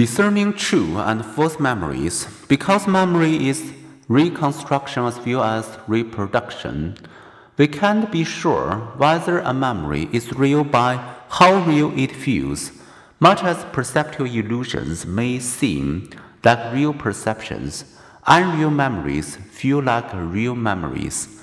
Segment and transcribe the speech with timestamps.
[0.00, 2.26] Discerning true and false memories.
[2.48, 3.74] Because memory is
[4.08, 6.96] reconstruction as well as reproduction,
[7.58, 10.96] we can't be sure whether a memory is real by
[11.28, 12.72] how real it feels,
[13.20, 16.08] much as perceptual illusions may seem
[16.42, 17.84] like real perceptions.
[18.26, 21.42] Unreal memories feel like real memories.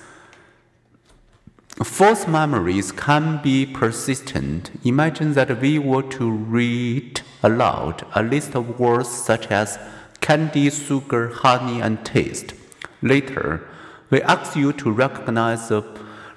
[1.84, 4.72] False memories can be persistent.
[4.84, 9.80] Imagine that we were to read aloud a list of words such as
[10.22, 12.54] candy, sugar, honey, and taste.
[13.02, 13.68] Later,
[14.10, 15.82] we ask you to recognize the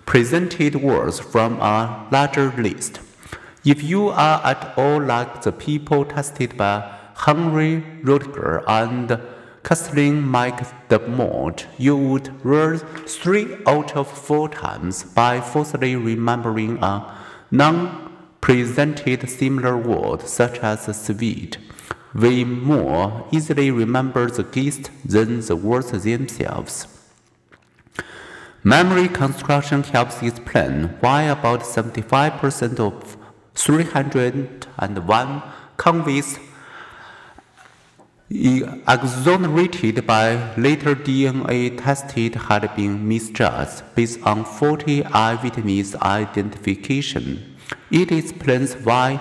[0.06, 3.00] presented words from a larger list.
[3.64, 6.74] If you are at all like the people tested by
[7.24, 9.20] Henry Roediger and
[9.62, 16.94] Kathleen McDermott, you would learn three out of four times by falsely remembering a
[17.50, 18.09] non
[18.40, 21.58] presented similar words such as sweet.
[22.14, 26.86] We more easily remember the gist than the words themselves.
[28.62, 33.16] Memory construction helps explain why about 75% of
[33.54, 35.42] 301
[35.76, 36.38] convicts
[38.30, 47.56] exonerated by later DNA tested had been misjudged based on 40 eyewitness identification.
[47.90, 49.20] It explains why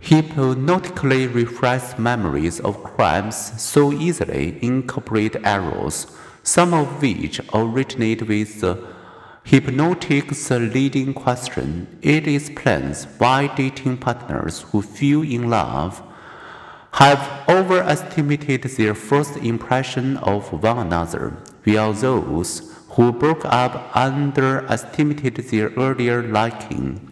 [0.00, 6.06] hypnotically refresh memories of crimes so easily incorporate errors,
[6.42, 8.78] some of which originate with the
[9.44, 11.98] hypnotic's leading question.
[12.02, 16.02] It explains why dating partners who feel in love
[16.92, 25.70] have overestimated their first impression of one another, while those who broke up underestimated their
[25.70, 27.08] earlier liking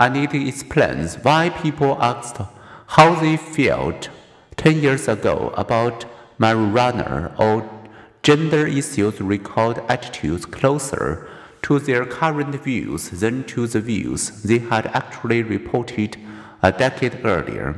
[0.00, 2.40] and it explains why people asked
[2.96, 4.08] how they felt
[4.56, 6.06] 10 years ago about
[6.38, 7.68] marijuana or
[8.22, 11.28] gender issues recalled attitudes closer
[11.60, 16.16] to their current views than to the views they had actually reported
[16.62, 17.68] a decade earlier.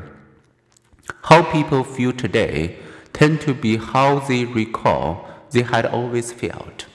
[1.25, 2.77] How people feel today
[3.13, 6.87] tend to be how they recall they had always felt.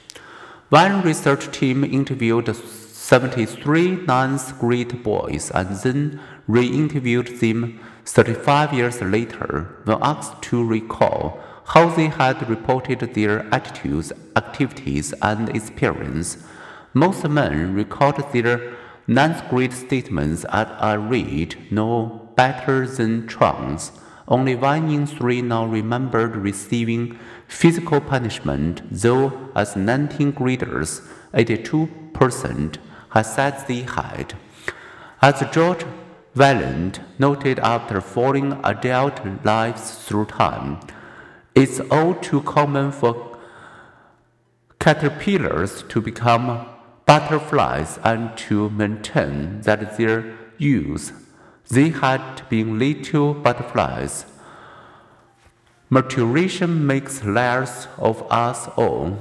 [0.69, 2.55] One research team interviewed
[3.07, 10.61] 73 ninth grade boys and then re interviewed them 35 years later when asked to
[10.61, 16.43] recall how they had reported their attitudes, activities, and experience.
[16.93, 18.75] Most men recalled their
[19.07, 23.93] ninth grade statements at a rate no better than trance.
[24.27, 27.17] Only one in three now remembered receiving
[27.47, 30.99] physical punishment, though as 19 graders,
[31.33, 32.86] 82% has
[33.21, 34.33] said they had.
[35.21, 35.85] As George
[36.35, 40.79] Vaillant noted after following adult lives through time,
[41.55, 43.37] it's all too common for
[44.79, 46.67] caterpillars to become
[47.05, 51.11] butterflies and to maintain that their youth
[51.69, 54.25] they had been little butterflies.
[55.89, 59.17] Maturation makes layers of us all.